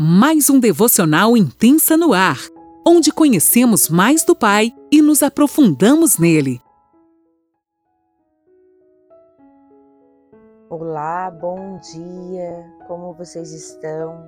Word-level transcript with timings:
mais 0.00 0.48
um 0.48 0.60
devocional 0.60 1.36
intensa 1.36 1.96
no 1.96 2.12
ar, 2.12 2.38
onde 2.86 3.10
conhecemos 3.10 3.88
mais 3.88 4.24
do 4.24 4.32
Pai 4.32 4.72
e 4.92 5.02
nos 5.02 5.24
aprofundamos 5.24 6.18
nele. 6.18 6.62
Olá, 10.70 11.32
bom 11.32 11.80
dia, 11.80 12.72
como 12.86 13.12
vocês 13.12 13.50
estão? 13.50 14.24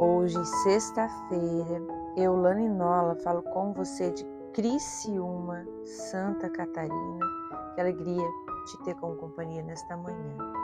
Hoje, 0.00 0.42
sexta-feira, 0.62 1.82
eu, 2.16 2.34
Lani 2.34 2.70
Nola, 2.70 3.16
falo 3.16 3.42
com 3.42 3.74
você 3.74 4.10
de 4.12 4.24
Criciúma, 4.54 5.66
Santa 5.84 6.48
Catarina. 6.48 7.26
Que 7.74 7.82
alegria 7.82 8.26
te 8.64 8.82
ter 8.84 8.94
como 8.94 9.14
companhia 9.16 9.62
nesta 9.62 9.94
manhã. 9.94 10.57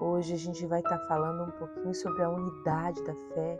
Hoje 0.00 0.34
a 0.34 0.38
gente 0.38 0.66
vai 0.66 0.80
estar 0.80 0.98
falando 1.06 1.44
um 1.44 1.50
pouquinho 1.52 1.94
sobre 1.94 2.22
a 2.22 2.28
unidade 2.28 3.02
da 3.04 3.14
fé, 3.14 3.56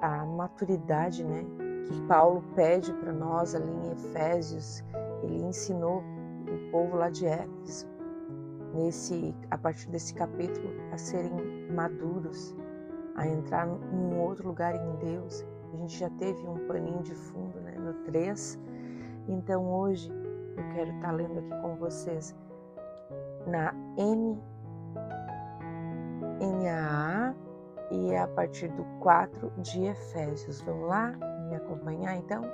a 0.00 0.24
maturidade, 0.24 1.24
né, 1.24 1.44
que 1.88 2.00
Paulo 2.02 2.44
pede 2.54 2.92
para 2.94 3.12
nós 3.12 3.54
ali 3.54 3.70
em 3.70 3.90
Efésios. 3.90 4.84
Ele 5.22 5.42
ensinou 5.42 6.02
o 6.48 6.70
povo 6.70 6.96
lá 6.96 7.10
de 7.10 7.26
Éfeso, 7.26 7.88
nesse, 8.72 9.34
a 9.50 9.58
partir 9.58 9.90
desse 9.90 10.14
capítulo, 10.14 10.68
a 10.92 10.96
serem 10.96 11.32
maduros, 11.72 12.54
a 13.16 13.26
entrar 13.26 13.66
num 13.66 14.20
outro 14.20 14.46
lugar 14.46 14.76
em 14.76 14.96
Deus. 14.96 15.44
A 15.72 15.76
gente 15.76 15.98
já 15.98 16.10
teve 16.10 16.46
um 16.46 16.66
paninho 16.68 17.02
de 17.02 17.14
fundo 17.14 17.60
né, 17.60 17.74
no 17.78 17.94
3. 18.04 18.58
Então 19.28 19.68
hoje 19.72 20.08
eu 20.56 20.74
quero 20.74 20.90
estar 20.92 21.10
lendo 21.10 21.38
aqui 21.38 21.62
com 21.62 21.74
vocês 21.76 22.34
na 23.46 23.74
N 23.96 24.38
NAA 26.40 27.34
e 27.90 28.10
é 28.10 28.20
a 28.20 28.26
partir 28.26 28.68
do 28.68 28.84
4 29.00 29.52
de 29.58 29.84
Efésios. 29.84 30.60
Vamos 30.62 30.88
lá 30.88 31.12
me 31.48 31.56
acompanhar 31.56 32.16
então? 32.16 32.44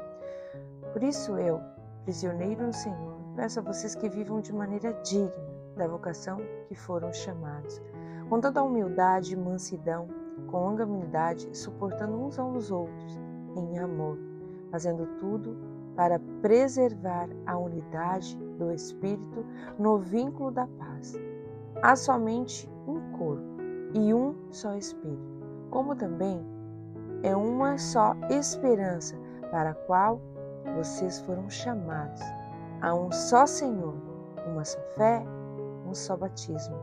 Por 0.93 1.03
isso 1.03 1.37
eu, 1.37 1.61
prisioneiro 2.05 2.67
no 2.67 2.73
Senhor, 2.73 3.17
peço 3.37 3.61
a 3.61 3.63
vocês 3.63 3.95
que 3.95 4.09
vivam 4.09 4.41
de 4.41 4.53
maneira 4.53 4.93
digna 5.05 5.33
da 5.77 5.87
vocação 5.87 6.39
que 6.67 6.75
foram 6.75 7.13
chamados, 7.13 7.81
com 8.29 8.41
toda 8.41 8.61
a 8.61 8.65
humildade 8.65 9.33
e 9.33 9.37
mansidão, 9.37 10.09
com 10.51 10.59
longanimidade, 10.59 11.57
suportando 11.57 12.21
uns 12.21 12.39
aos 12.39 12.71
outros 12.71 13.19
em 13.57 13.79
amor, 13.79 14.19
fazendo 14.71 15.07
tudo 15.21 15.57
para 15.95 16.21
preservar 16.43 17.29
a 17.47 17.57
unidade 17.57 18.37
do 18.59 18.73
Espírito 18.73 19.45
no 19.79 19.99
vínculo 19.99 20.51
da 20.51 20.67
paz. 20.67 21.15
Há 21.83 21.95
somente 21.95 22.69
um 22.87 23.13
corpo 23.17 23.48
e 23.95 24.13
um 24.13 24.35
só 24.51 24.75
Espírito, 24.75 25.43
como 25.71 25.95
também 25.95 26.45
é 27.23 27.35
uma 27.35 27.79
só 27.79 28.15
esperança 28.31 29.17
para 29.51 29.71
a 29.71 29.75
qual 29.75 30.21
vocês 30.77 31.21
foram 31.21 31.49
chamados. 31.49 32.21
Há 32.81 32.95
um 32.95 33.11
só 33.11 33.47
Senhor, 33.47 33.95
uma 34.47 34.65
só 34.65 34.79
fé, 34.97 35.25
um 35.87 35.95
só 35.95 36.17
batismo, 36.17 36.77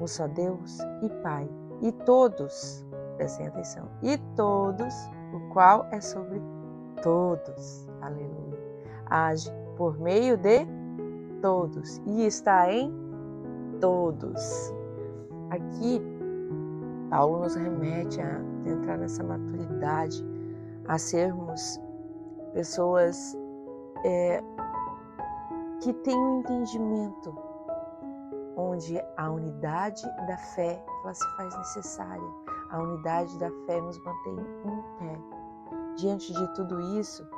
um 0.00 0.06
só 0.06 0.26
Deus 0.28 0.78
e 1.02 1.08
Pai, 1.22 1.48
e 1.80 1.90
todos, 1.92 2.84
prestem 3.16 3.48
atenção, 3.48 3.88
e 4.02 4.18
todos, 4.36 4.94
o 5.32 5.40
qual 5.52 5.86
é 5.90 6.00
sobre 6.00 6.40
todos, 7.02 7.88
aleluia, 8.00 8.58
age 9.06 9.50
por 9.76 9.98
meio 9.98 10.36
de 10.36 10.66
todos 11.40 12.00
e 12.06 12.26
está 12.26 12.70
em 12.70 12.92
todos. 13.80 14.72
Aqui 15.50 16.19
Paulo 17.10 17.40
nos 17.40 17.56
remete 17.56 18.20
a 18.20 18.40
entrar 18.64 18.96
nessa 18.96 19.24
maturidade, 19.24 20.24
a 20.86 20.96
sermos 20.96 21.80
pessoas 22.52 23.36
é, 24.04 24.40
que 25.82 25.92
têm 25.92 26.16
um 26.16 26.40
entendimento 26.40 27.36
onde 28.56 29.02
a 29.16 29.30
unidade 29.30 30.02
da 30.26 30.36
fé 30.36 30.82
ela 31.02 31.12
se 31.12 31.36
faz 31.36 31.56
necessária. 31.58 32.30
A 32.70 32.78
unidade 32.78 33.36
da 33.38 33.50
fé 33.66 33.80
nos 33.80 33.98
mantém 34.04 34.36
em 34.64 34.82
pé. 34.98 35.20
Diante 35.96 36.32
de 36.32 36.54
tudo 36.54 36.80
isso, 36.98 37.28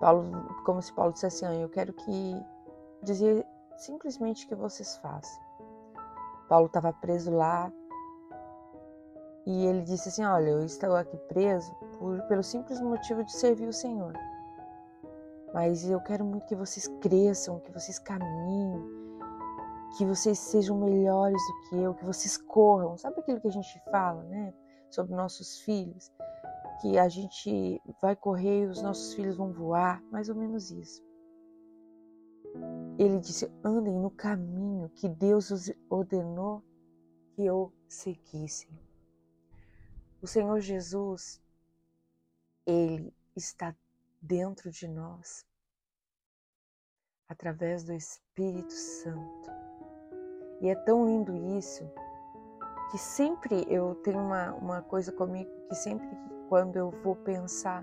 Paulo, 0.00 0.24
como 0.64 0.82
se 0.82 0.92
Paulo 0.92 1.12
dissesse 1.12 1.44
assim, 1.44 1.62
eu 1.62 1.68
quero 1.68 1.92
que 1.92 2.44
dizer 3.02 3.46
simplesmente 3.76 4.46
que 4.48 4.54
vocês 4.54 4.96
façam. 4.96 5.45
Paulo 6.48 6.66
estava 6.66 6.92
preso 6.92 7.30
lá 7.30 7.72
e 9.46 9.64
ele 9.66 9.82
disse 9.82 10.08
assim: 10.08 10.24
Olha, 10.24 10.50
eu 10.50 10.64
estou 10.64 10.96
aqui 10.96 11.16
preso 11.28 11.72
por, 11.98 12.20
pelo 12.22 12.42
simples 12.42 12.80
motivo 12.80 13.24
de 13.24 13.32
servir 13.32 13.68
o 13.68 13.72
Senhor. 13.72 14.12
Mas 15.54 15.88
eu 15.88 16.00
quero 16.00 16.24
muito 16.24 16.46
que 16.46 16.56
vocês 16.56 16.88
cresçam, 17.00 17.60
que 17.60 17.72
vocês 17.72 17.98
caminhem, 17.98 18.84
que 19.96 20.04
vocês 20.04 20.38
sejam 20.38 20.76
melhores 20.76 21.40
do 21.40 21.68
que 21.68 21.76
eu, 21.76 21.94
que 21.94 22.04
vocês 22.04 22.36
corram. 22.36 22.98
Sabe 22.98 23.20
aquilo 23.20 23.40
que 23.40 23.48
a 23.48 23.52
gente 23.52 23.82
fala, 23.90 24.22
né? 24.24 24.52
Sobre 24.90 25.14
nossos 25.14 25.60
filhos? 25.60 26.12
Que 26.82 26.98
a 26.98 27.08
gente 27.08 27.80
vai 28.02 28.14
correr 28.14 28.64
e 28.64 28.66
os 28.66 28.82
nossos 28.82 29.14
filhos 29.14 29.36
vão 29.36 29.52
voar, 29.52 30.02
mais 30.10 30.28
ou 30.28 30.34
menos 30.34 30.70
isso. 30.70 31.02
Ele 32.98 33.18
disse: 33.18 33.50
andem 33.62 33.94
no 33.94 34.10
caminho 34.10 34.88
que 34.90 35.08
Deus 35.08 35.50
os 35.50 35.70
ordenou 35.88 36.62
que 37.34 37.44
eu 37.44 37.72
seguisse. 37.88 38.68
O 40.22 40.26
Senhor 40.26 40.60
Jesus, 40.60 41.40
Ele 42.64 43.14
está 43.36 43.76
dentro 44.20 44.70
de 44.70 44.88
nós, 44.88 45.46
através 47.28 47.84
do 47.84 47.92
Espírito 47.92 48.72
Santo. 48.72 49.50
E 50.60 50.68
é 50.68 50.74
tão 50.74 51.06
lindo 51.06 51.36
isso, 51.58 51.84
que 52.90 52.98
sempre 52.98 53.66
eu 53.68 53.94
tenho 53.96 54.18
uma, 54.18 54.54
uma 54.54 54.82
coisa 54.82 55.12
comigo, 55.12 55.50
que 55.68 55.74
sempre 55.74 56.08
quando 56.48 56.76
eu 56.76 56.90
vou 57.02 57.14
pensar 57.16 57.82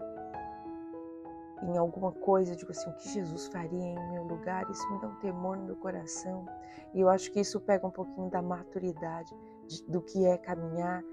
em 1.63 1.77
alguma 1.77 2.11
coisa, 2.11 2.55
digo 2.55 2.71
assim, 2.71 2.89
o 2.89 2.93
que 2.93 3.09
Jesus 3.09 3.47
faria 3.47 3.79
em 3.79 4.11
meu 4.11 4.23
lugar, 4.23 4.69
isso 4.69 4.91
me 4.91 4.99
dá 4.99 5.07
um 5.07 5.15
temor 5.15 5.57
no 5.57 5.65
meu 5.65 5.75
coração. 5.77 6.45
E 6.93 6.99
eu 6.99 7.09
acho 7.09 7.31
que 7.31 7.39
isso 7.39 7.59
pega 7.61 7.87
um 7.87 7.91
pouquinho 7.91 8.29
da 8.29 8.41
maturidade 8.41 9.33
de, 9.67 9.83
do 9.85 10.01
que 10.01 10.25
é 10.25 10.37
caminhar 10.37 11.03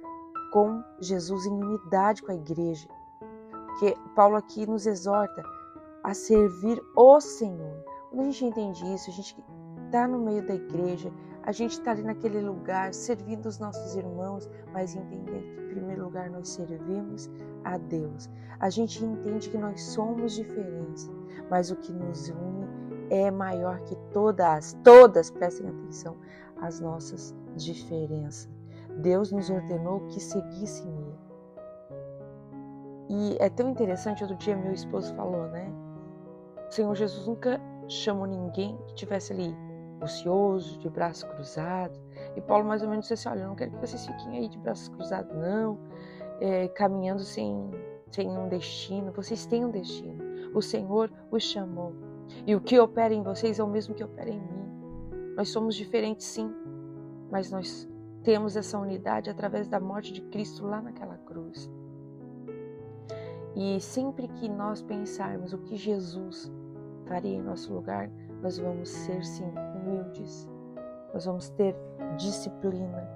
com 0.52 0.82
Jesus 1.00 1.46
em 1.46 1.52
unidade 1.52 2.22
com 2.22 2.32
a 2.32 2.34
igreja. 2.34 2.88
Porque 3.66 3.96
Paulo 4.14 4.36
aqui 4.36 4.66
nos 4.66 4.86
exorta 4.86 5.42
a 6.02 6.12
servir 6.12 6.82
o 6.96 7.20
Senhor. 7.20 7.84
Quando 8.10 8.20
a 8.22 8.24
gente 8.24 8.44
entende 8.46 8.94
isso, 8.94 9.10
a 9.10 9.12
gente 9.12 9.36
está 9.86 10.08
no 10.08 10.18
meio 10.18 10.44
da 10.46 10.54
igreja, 10.54 11.12
a 11.42 11.52
gente 11.52 11.72
está 11.72 11.92
ali 11.92 12.02
naquele 12.02 12.40
lugar 12.40 12.92
servindo 12.92 13.46
os 13.46 13.58
nossos 13.58 13.94
irmãos, 13.96 14.48
mas 14.72 14.94
entendendo 14.94 15.42
que 15.42 15.60
em 15.60 15.68
primeiro 15.68 16.04
lugar 16.04 16.30
nós 16.30 16.48
servimos 16.48 17.30
a 17.64 17.78
Deus. 17.78 18.28
A 18.58 18.68
gente 18.68 19.04
entende 19.04 19.48
que 19.48 19.58
nós 19.58 19.82
somos 19.82 20.34
diferentes, 20.34 21.10
mas 21.48 21.70
o 21.70 21.76
que 21.76 21.92
nos 21.92 22.28
une 22.28 22.68
é 23.08 23.30
maior 23.30 23.80
que 23.80 23.96
todas, 24.12 24.76
todas, 24.84 25.30
prestem 25.30 25.68
atenção, 25.68 26.16
as 26.60 26.78
nossas 26.78 27.34
diferenças. 27.56 28.48
Deus 28.98 29.32
nos 29.32 29.48
ordenou 29.48 30.06
que 30.08 30.20
seguissem 30.20 30.86
Ele. 30.86 31.18
E 33.08 33.36
é 33.40 33.48
tão 33.48 33.70
interessante, 33.70 34.22
outro 34.22 34.36
dia 34.36 34.56
meu 34.56 34.72
esposo 34.72 35.12
falou, 35.14 35.48
né? 35.48 35.72
O 36.68 36.72
Senhor 36.72 36.94
Jesus 36.94 37.26
nunca 37.26 37.60
chamou 37.88 38.26
ninguém 38.26 38.76
que 38.86 38.92
estivesse 38.92 39.32
ali 39.32 39.56
ocioso, 40.00 40.78
de 40.78 40.88
braço 40.88 41.26
cruzado. 41.28 41.98
E 42.36 42.40
Paulo 42.40 42.64
mais 42.64 42.82
ou 42.82 42.88
menos 42.88 43.04
disse 43.06 43.14
assim, 43.14 43.28
olha, 43.28 43.44
eu 43.44 43.48
não 43.48 43.54
quero 43.54 43.70
que 43.72 43.78
vocês 43.78 44.06
fiquem 44.06 44.38
aí 44.38 44.48
de 44.48 44.58
braços 44.58 44.88
cruzados, 44.88 45.34
não, 45.36 45.78
é, 46.40 46.68
caminhando 46.68 47.22
sem, 47.22 47.70
sem 48.10 48.28
um 48.28 48.48
destino. 48.48 49.12
Vocês 49.12 49.46
têm 49.46 49.64
um 49.64 49.70
destino. 49.70 50.22
O 50.54 50.62
Senhor 50.62 51.10
os 51.30 51.42
chamou. 51.42 51.94
E 52.46 52.54
o 52.54 52.60
que 52.60 52.78
opera 52.78 53.12
em 53.12 53.22
vocês 53.22 53.58
é 53.58 53.64
o 53.64 53.68
mesmo 53.68 53.94
que 53.94 54.04
opera 54.04 54.30
em 54.30 54.40
mim. 54.40 55.34
Nós 55.36 55.48
somos 55.48 55.74
diferentes, 55.74 56.26
sim, 56.26 56.52
mas 57.30 57.50
nós 57.50 57.88
temos 58.22 58.56
essa 58.56 58.78
unidade 58.78 59.30
através 59.30 59.68
da 59.68 59.80
morte 59.80 60.12
de 60.12 60.20
Cristo 60.22 60.66
lá 60.66 60.80
naquela 60.80 61.16
cruz. 61.18 61.70
E 63.56 63.80
sempre 63.80 64.28
que 64.28 64.48
nós 64.48 64.82
pensarmos 64.82 65.52
o 65.52 65.58
que 65.58 65.76
Jesus 65.76 66.52
faria 67.06 67.36
em 67.36 67.42
nosso 67.42 67.72
lugar, 67.74 68.10
nós 68.42 68.58
vamos 68.58 68.88
ser 68.88 69.24
sim 69.24 69.50
humildes, 69.80 70.48
nós 71.12 71.24
vamos 71.24 71.48
ter 71.50 71.76
disciplina, 72.16 73.08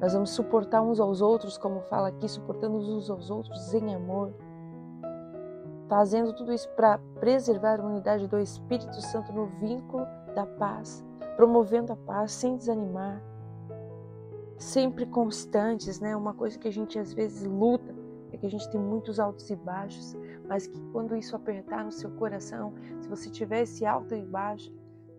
nós 0.00 0.14
vamos 0.14 0.30
suportar 0.30 0.82
uns 0.82 0.98
aos 0.98 1.20
outros, 1.20 1.56
como 1.56 1.80
fala 1.82 2.08
aqui, 2.08 2.28
suportando 2.28 2.76
uns 2.76 3.08
aos 3.08 3.30
outros 3.30 3.72
em 3.74 3.94
amor, 3.94 4.32
fazendo 5.88 6.32
tudo 6.32 6.52
isso 6.52 6.68
para 6.70 6.98
preservar 7.20 7.80
a 7.80 7.84
unidade 7.84 8.26
do 8.26 8.38
Espírito 8.38 9.00
Santo 9.00 9.32
no 9.32 9.46
vínculo 9.46 10.06
da 10.34 10.46
paz, 10.46 11.04
promovendo 11.36 11.92
a 11.92 11.96
paz 11.96 12.32
sem 12.32 12.56
desanimar, 12.56 13.22
sempre 14.56 15.06
constantes, 15.06 16.00
né? 16.00 16.16
Uma 16.16 16.34
coisa 16.34 16.58
que 16.58 16.68
a 16.68 16.72
gente 16.72 16.98
às 16.98 17.12
vezes 17.12 17.46
luta 17.46 17.94
é 18.32 18.36
que 18.36 18.46
a 18.46 18.50
gente 18.50 18.68
tem 18.70 18.80
muitos 18.80 19.20
altos 19.20 19.50
e 19.50 19.56
baixos, 19.56 20.16
mas 20.48 20.66
que 20.66 20.80
quando 20.92 21.14
isso 21.14 21.36
apertar 21.36 21.84
no 21.84 21.92
seu 21.92 22.10
coração, 22.12 22.72
se 23.00 23.08
você 23.08 23.28
tiver 23.28 23.62
esse 23.62 23.84
alto 23.84 24.14
e 24.14 24.22
baixo, 24.24 24.72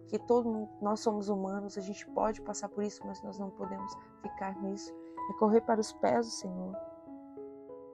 que 0.08 0.20
todo 0.20 0.68
nós 0.82 1.00
somos 1.00 1.30
humanos, 1.30 1.78
a 1.78 1.82
gente 1.82 2.06
pode 2.12 2.42
passar 2.42 2.70
por 2.70 2.84
isso, 2.84 3.02
mas 3.06 3.22
nós 3.24 3.40
não 3.40 3.50
podemos 3.50 3.92
ficar 4.22 4.56
nisso. 4.62 4.94
É 5.30 5.34
correr 5.34 5.62
para 5.62 5.80
os 5.80 5.94
pés 5.94 6.26
do 6.26 6.32
Senhor. 6.32 6.76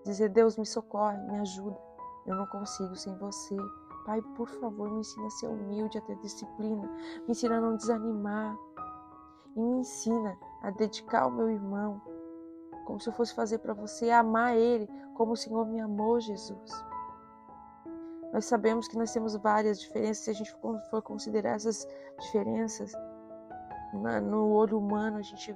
Dizer, 0.03 0.29
Deus, 0.29 0.57
me 0.57 0.65
socorre, 0.65 1.17
me 1.17 1.39
ajuda. 1.39 1.77
Eu 2.25 2.35
não 2.35 2.45
consigo 2.47 2.95
sem 2.95 3.15
você. 3.17 3.55
Pai, 4.05 4.21
por 4.35 4.47
favor, 4.47 4.89
me 4.89 4.99
ensina 4.99 5.27
a 5.27 5.31
ser 5.31 5.47
humilde, 5.47 5.97
a 5.97 6.01
ter 6.01 6.15
disciplina. 6.17 6.87
Me 7.25 7.31
ensina 7.31 7.57
a 7.57 7.61
não 7.61 7.75
desanimar. 7.75 8.57
E 9.55 9.61
me 9.61 9.79
ensina 9.79 10.37
a 10.61 10.71
dedicar 10.71 11.23
ao 11.23 11.31
meu 11.31 11.49
irmão, 11.49 12.01
como 12.85 12.99
se 12.99 13.09
eu 13.09 13.13
fosse 13.13 13.35
fazer 13.35 13.59
para 13.59 13.73
você, 13.73 14.09
amar 14.09 14.57
ele 14.57 14.89
como 15.13 15.33
o 15.33 15.37
Senhor 15.37 15.65
me 15.65 15.79
amou, 15.79 16.19
Jesus. 16.19 16.71
Nós 18.31 18.45
sabemos 18.45 18.87
que 18.87 18.97
nós 18.97 19.11
temos 19.11 19.35
várias 19.35 19.79
diferenças, 19.79 20.23
se 20.23 20.29
a 20.29 20.33
gente 20.33 20.55
for 20.89 21.01
considerar 21.01 21.55
essas 21.55 21.87
diferenças 22.19 22.93
no 24.23 24.51
olho 24.51 24.77
humano, 24.77 25.17
a 25.17 25.21
gente 25.21 25.55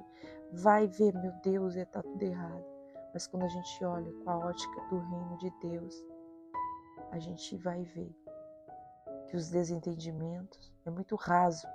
vai 0.52 0.86
ver, 0.86 1.14
meu 1.14 1.32
Deus, 1.42 1.76
está 1.76 2.02
tudo 2.02 2.22
errado. 2.22 2.64
Mas 3.12 3.28
quando 3.28 3.44
a 3.44 3.48
gente 3.48 3.84
olha 3.84 4.12
com 4.12 4.30
a 4.30 4.38
ótica 4.38 4.80
do 4.88 4.98
reino 4.98 5.38
de 5.38 5.50
Deus, 5.60 6.04
a 7.12 7.18
gente 7.18 7.56
vai 7.58 7.84
ver 7.84 8.12
que 9.28 9.36
os 9.36 9.48
desentendimentos 9.50 10.72
é 10.84 10.90
muito 10.90 11.14
raso 11.14 11.66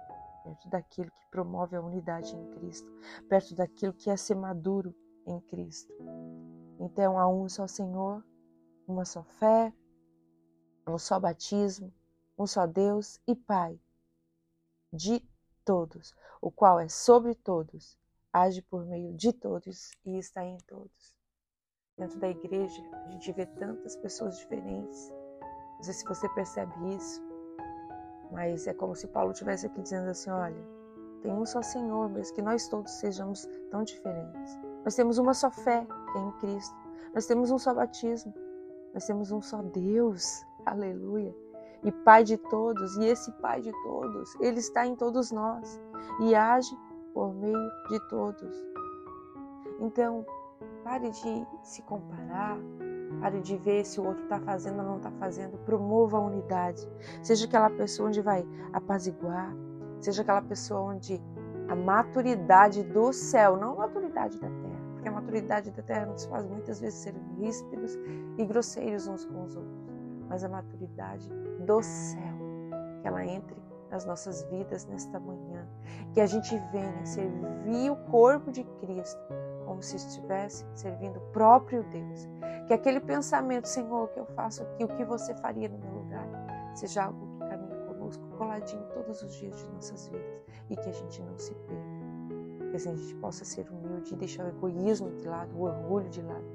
perto 0.44 0.70
daquilo 0.70 1.12
que 1.12 1.30
promove 1.32 1.76
a 1.76 1.82
unidade 1.82 2.36
em 2.36 2.46
Cristo, 2.52 2.92
perto 3.30 3.56
daquilo 3.56 3.94
que 3.94 4.10
é 4.10 4.18
ser 4.18 4.36
maduro 4.36 4.94
em 5.26 5.40
Cristo. 5.42 5.94
Então 6.80 7.18
há 7.18 7.28
um 7.28 7.48
só 7.48 7.68
Senhor, 7.68 8.24
uma 8.88 9.06
só 9.06 9.24
fé, 9.24 9.74
um 10.90 10.98
só 10.98 11.20
batismo, 11.20 11.94
um 12.38 12.48
só 12.48 12.66
Deus 12.66 13.20
e 13.28 13.36
Pai 13.36 13.80
de 14.92 15.24
todos, 15.64 16.16
o 16.42 16.50
qual 16.50 16.80
é 16.80 16.88
sobre 16.88 17.36
todos, 17.36 17.98
age 18.34 18.62
por 18.62 18.86
meio 18.86 19.14
de 19.14 19.32
todos 19.32 19.92
e 20.06 20.18
está 20.18 20.44
em 20.44 20.58
todos. 20.60 21.16
Dentro 21.98 22.20
da 22.20 22.30
igreja, 22.30 22.82
a 22.94 23.12
gente 23.12 23.32
vê 23.34 23.46
tantas 23.46 23.96
pessoas 23.98 24.38
diferentes. 24.38 25.12
Não 25.76 25.84
sei 25.84 25.94
se 25.94 26.06
você 26.06 26.30
percebe 26.30 26.74
isso, 26.96 27.22
mas 28.32 28.68
é 28.68 28.74
como 28.74 28.96
se 28.96 29.08
Paulo 29.08 29.32
estivesse 29.32 29.66
aqui 29.66 29.82
dizendo 29.82 30.10
assim: 30.10 30.30
olha, 30.30 30.80
tem 31.22 31.32
um 31.32 31.46
só 31.46 31.62
Senhor, 31.62 32.10
mesmo 32.10 32.34
que 32.34 32.42
nós 32.42 32.68
todos 32.68 32.92
sejamos 32.94 33.48
tão 33.70 33.84
diferentes. 33.84 34.58
Nós 34.84 34.96
temos 34.96 35.18
uma 35.18 35.34
só 35.34 35.52
fé, 35.52 35.86
que 36.12 36.18
é 36.18 36.22
em 36.22 36.32
Cristo. 36.40 36.76
Nós 37.14 37.26
temos 37.26 37.52
um 37.52 37.58
só 37.58 37.74
batismo. 37.74 38.34
Nós 38.94 39.06
temos 39.06 39.32
um 39.32 39.42
só 39.42 39.62
Deus. 39.62 40.46
Aleluia. 40.70 41.36
E 41.84 41.92
Pai 41.92 42.24
de 42.24 42.38
todos, 42.38 42.96
e 42.98 43.06
esse 43.06 43.32
Pai 43.34 43.62
de 43.62 43.72
todos, 43.84 44.36
ele 44.40 44.60
está 44.60 44.86
em 44.86 44.96
todos 44.96 45.32
nós 45.32 45.82
e 46.20 46.36
age 46.36 46.78
por 47.14 47.34
meio 47.34 47.70
de 47.90 48.00
todos. 48.08 48.56
Então, 49.80 50.26
pare 50.84 51.10
de 51.10 51.48
se 51.64 51.82
comparar, 51.84 52.58
pare 53.20 53.40
de 53.42 53.58
ver 53.58 53.84
se 53.84 54.00
o 54.00 54.06
outro 54.06 54.24
está 54.24 54.40
fazendo 54.42 54.80
ou 54.80 54.86
não 54.86 54.98
está 54.98 55.12
fazendo. 55.12 55.58
Promova 55.66 56.18
a 56.18 56.22
unidade. 56.22 56.88
Seja 57.24 57.46
aquela 57.46 57.70
pessoa 57.72 58.10
onde 58.10 58.22
vai 58.22 58.46
apaziguar, 58.74 59.52
seja 60.00 60.22
aquela 60.22 60.42
pessoa 60.42 60.82
onde 60.82 61.20
a 61.68 61.76
maturidade 61.76 62.84
do 62.84 63.12
céu, 63.12 63.58
não 63.58 63.74
a 63.74 63.88
maturidade 63.88 64.40
da 64.40 64.50
terra, 64.50 64.82
porque 64.94 65.08
a 65.08 65.12
maturidade 65.12 65.72
da 65.72 65.82
terra 65.82 66.06
nos 66.06 66.26
faz 66.26 66.46
muitas 66.46 66.80
vezes 66.80 67.00
ser 67.00 67.16
ríspidos 67.38 67.98
e 68.38 68.46
grosseiros 68.46 69.08
uns 69.08 69.26
com 69.26 69.46
os 69.46 69.56
outros, 69.56 69.89
mas 70.30 70.44
a 70.44 70.50
maturidade 70.50 71.28
do 71.66 71.82
céu, 71.82 72.38
que 73.02 73.08
ela 73.08 73.26
entre 73.26 73.60
nas 73.90 74.06
nossas 74.06 74.44
vidas 74.44 74.86
nesta 74.86 75.20
manhã, 75.20 75.68
que 76.14 76.22
a 76.22 76.26
gente 76.28 76.56
venha 76.72 77.06
servir 77.06 77.90
o 77.92 77.96
corpo 78.12 78.52
de 78.52 78.64
Cristo 78.64 79.20
como 79.66 79.82
se 79.84 79.98
estivesse 79.98 80.66
servindo 80.74 81.18
o 81.18 81.32
próprio 81.32 81.84
Deus, 81.90 82.28
que 82.68 82.74
aquele 82.74 83.00
pensamento, 83.00 83.68
Senhor, 83.68 84.08
que 84.10 84.20
eu 84.20 84.26
faço 84.28 84.64
aqui, 84.64 84.84
o 84.84 84.88
que 84.88 85.04
você 85.04 85.34
faria 85.36 85.70
no 85.70 85.78
meu 85.78 85.92
lugar, 85.92 86.28
seja 86.76 87.06
algo 87.06 87.28
que 87.28 87.50
caminhe 87.50 87.80
conosco, 87.88 88.24
coladinho 88.38 88.84
todos 88.94 89.22
os 89.22 89.34
dias 89.36 89.58
de 89.58 89.70
nossas 89.72 90.08
vidas. 90.08 90.42
E 90.70 90.76
que 90.76 90.90
a 90.90 90.92
gente 90.92 91.22
não 91.22 91.38
se 91.38 91.54
perca. 91.54 92.70
Que 92.70 92.76
assim 92.76 92.92
a 92.92 92.96
gente 92.96 93.16
possa 93.16 93.44
ser 93.44 93.70
humilde 93.72 94.14
e 94.14 94.18
deixar 94.18 94.46
o 94.46 94.50
egoísmo 94.50 95.12
de 95.12 95.28
lado, 95.28 95.56
o 95.56 95.62
orgulho 95.64 96.10
de 96.10 96.22
lado. 96.22 96.46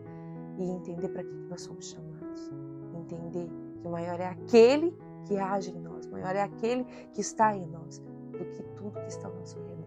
E 0.58 0.70
entender 0.70 1.08
para 1.08 1.24
que 1.24 1.34
nós 1.48 1.62
somos 1.62 1.90
chamados. 1.90 2.50
Entender 2.94 3.48
que 3.84 3.88
maior 3.88 4.18
é 4.18 4.28
aquele 4.28 4.96
que 5.26 5.36
age 5.36 5.70
em 5.70 5.78
nós, 5.78 6.06
maior 6.06 6.34
é 6.34 6.42
aquele 6.42 6.84
que 7.12 7.20
está 7.20 7.54
em 7.54 7.66
nós 7.66 7.98
do 8.32 8.44
que 8.46 8.62
tudo 8.74 8.98
que 8.98 9.08
está 9.08 9.28
ao 9.28 9.34
nosso 9.34 9.58
redor. 9.58 9.84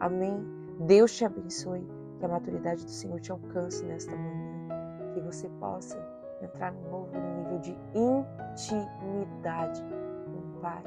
Amém. 0.00 0.42
Deus 0.80 1.12
te 1.14 1.24
abençoe, 1.26 1.86
que 2.18 2.24
a 2.24 2.28
maturidade 2.28 2.84
do 2.84 2.90
Senhor 2.90 3.20
te 3.20 3.30
alcance 3.30 3.84
nesta 3.84 4.16
manhã, 4.16 5.12
que 5.12 5.20
você 5.20 5.46
possa 5.60 5.98
entrar 6.40 6.72
num 6.72 6.90
novo 6.90 7.12
nível 7.12 7.58
de 7.58 7.76
intimidade 7.94 9.82
com 9.82 10.38
o 10.38 10.60
Pai, 10.62 10.82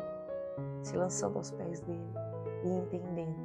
se 0.81 0.98
lançando 0.98 1.38
aos 1.38 1.51
pés 1.51 1.80
dele 1.81 2.10
e 2.63 2.69
entendendo 2.69 3.38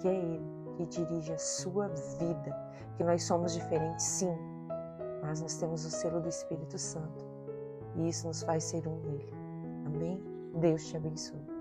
que 0.00 0.08
é 0.08 0.14
Ele 0.14 0.46
que 0.76 0.86
dirige 0.86 1.34
a 1.34 1.38
sua 1.38 1.88
vida, 2.18 2.56
que 2.96 3.04
nós 3.04 3.22
somos 3.24 3.52
diferentes, 3.52 4.06
sim, 4.06 4.34
mas 5.20 5.42
nós 5.42 5.54
temos 5.56 5.84
o 5.84 5.90
selo 5.90 6.18
do 6.18 6.30
Espírito 6.30 6.78
Santo 6.78 7.31
e 7.96 8.08
isso 8.08 8.26
nos 8.26 8.42
faz 8.42 8.64
ser 8.64 8.86
um 8.86 8.98
nele. 9.00 9.32
Amém? 9.86 10.20
Deus 10.60 10.86
te 10.86 10.96
abençoe. 10.96 11.51